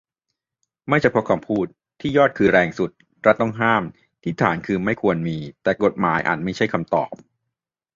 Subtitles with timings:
[0.87, 1.65] ไม่เฉพาะคำพูด
[2.01, 2.91] ที่ยอดคือแรงสุด
[3.25, 3.83] รัฐต้องห้าม
[4.23, 7.11] ที่ฐานคือไม่ควรมี แต่กฎหมายอาจไม่ใช่คำตอบ